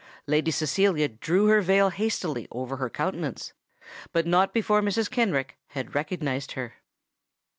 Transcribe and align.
Lady 0.25 0.49
Cecilia 0.49 1.07
drew 1.07 1.45
her 1.45 1.61
veil 1.61 1.91
hastily 1.91 2.47
over 2.49 2.77
her 2.77 2.89
countenance; 2.89 3.53
but 4.11 4.25
not 4.25 4.51
before 4.51 4.81
Mrs. 4.81 5.11
Kenrick 5.11 5.59
had 5.67 5.93
recognised 5.93 6.53
her. 6.53 6.73